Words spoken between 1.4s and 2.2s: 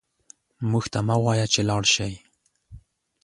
چې لاړ شئ